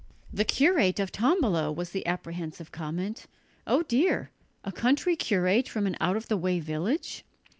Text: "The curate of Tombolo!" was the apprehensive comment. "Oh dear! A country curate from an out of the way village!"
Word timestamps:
"The 0.33 0.45
curate 0.45 0.99
of 0.99 1.11
Tombolo!" 1.11 1.71
was 1.71 1.91
the 1.91 2.07
apprehensive 2.07 2.71
comment. 2.71 3.27
"Oh 3.67 3.83
dear! 3.83 4.31
A 4.63 4.71
country 4.71 5.15
curate 5.15 5.69
from 5.69 5.85
an 5.85 5.95
out 6.01 6.15
of 6.17 6.27
the 6.27 6.37
way 6.37 6.59
village!" 6.59 7.23